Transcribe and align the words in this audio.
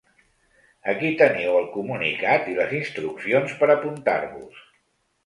Aquí 0.93 1.11
teniu 1.19 1.57
el 1.59 1.67
comunicat 1.75 2.47
i 2.53 2.57
les 2.61 2.73
instruccions 2.79 3.55
per 3.61 3.69
apuntar-vos. 3.75 4.65